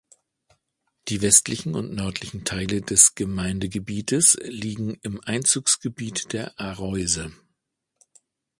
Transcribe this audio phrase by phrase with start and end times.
[1.09, 7.31] Die westlichen und nördlichen Teile des Gemeindegebietes liegen im Einzugsgebiet der Areuse.